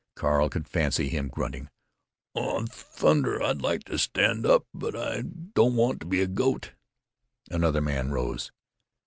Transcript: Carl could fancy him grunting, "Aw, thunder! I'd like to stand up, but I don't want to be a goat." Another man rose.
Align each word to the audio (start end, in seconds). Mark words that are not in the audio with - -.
Carl 0.15 0.49
could 0.49 0.67
fancy 0.67 1.09
him 1.09 1.27
grunting, 1.27 1.69
"Aw, 2.33 2.65
thunder! 2.65 3.39
I'd 3.43 3.61
like 3.61 3.83
to 3.83 3.99
stand 3.99 4.47
up, 4.47 4.65
but 4.73 4.95
I 4.95 5.21
don't 5.21 5.75
want 5.75 5.99
to 5.99 6.07
be 6.07 6.21
a 6.23 6.27
goat." 6.27 6.71
Another 7.51 7.81
man 7.81 8.09
rose. 8.09 8.51